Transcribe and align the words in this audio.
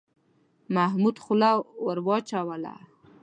محمود 0.75 1.17
خوله 1.23 1.51
را 1.95 2.01
وچوله. 2.07 2.75